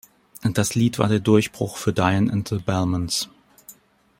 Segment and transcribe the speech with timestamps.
[0.55, 3.29] Das Lied war der Durchbruch für Dion and the Belmonts.